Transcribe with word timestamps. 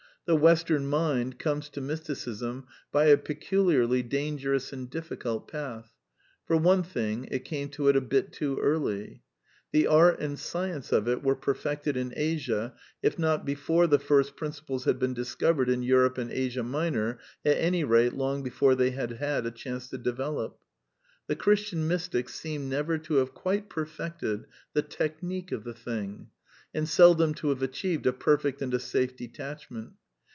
The 0.25 0.35
Western 0.35 0.85
mind 0.87 1.39
comes 1.39 1.67
to 1.69 1.81
Mysticism 1.81 2.67
by 2.91 3.05
a 3.05 3.17
peculiarly 3.17 4.01
dangerous 4.03 4.71
and 4.71 4.87
difficult 4.87 5.47
path. 5.51 5.93
For 6.45 6.55
one 6.57 6.83
thing, 6.83 7.27
it 7.31 7.43
came 7.43 7.69
to 7.69 7.89
it 7.89 7.95
a 7.95 8.01
bit 8.01 8.31
too 8.31 8.57
early. 8.59 9.23
The 9.71 9.87
art 9.87 10.19
and 10.19 10.37
science 10.39 10.91
of 10.91 11.07
it 11.09 11.23
were 11.23 11.35
perfected 11.35 11.97
in 11.97 12.13
Asia, 12.15 12.75
if 13.01 13.17
not 13.17 13.45
before 13.45 13.87
the 13.87 13.97
first 13.99 14.35
principles 14.37 14.85
had 14.85 14.99
been 14.99 15.15
discovered 15.15 15.69
in 15.69 15.81
Europe 15.81 16.19
and 16.19 16.31
Asia 16.31 16.63
Minor, 16.63 17.17
at 17.43 17.57
any 17.57 17.83
rate 17.83 18.13
long 18.13 18.43
before 18.43 18.75
they 18.75 18.91
had 18.91 19.13
had 19.13 19.47
a 19.47 19.51
chance 19.51 19.89
to 19.89 19.97
develop. 19.97 20.59
The 21.27 21.35
Christian 21.35 21.87
Mystics 21.87 22.35
seem 22.35 22.69
never 22.69 22.99
to 22.99 23.15
have 23.15 23.33
quite 23.33 23.69
perfected 23.69 24.45
the 24.73 24.83
technique 24.83 25.51
of 25.51 25.63
the 25.63 25.73
thing; 25.73 26.29
and 26.75 26.87
seldom 26.87 27.33
to 27.33 27.49
have 27.49 27.63
achieved 27.63 28.05
a 28.05 28.13
perfect 28.13 28.61
and 28.61 28.73
a 28.75 28.79
safe 28.79 29.15
detach 29.17 29.69
ment. 29.71 29.93